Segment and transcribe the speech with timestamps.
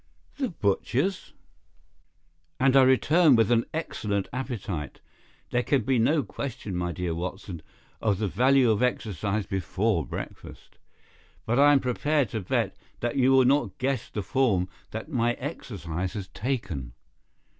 [0.39, 1.33] "The butcher's?"
[2.59, 4.99] "And I return with an excellent appetite.
[5.51, 7.61] There can be no question, my dear Watson,
[8.01, 10.79] of the value of exercise before breakfast.
[11.45, 15.33] But I am prepared to bet that you will not guess the form that my
[15.33, 16.93] exercise has taken."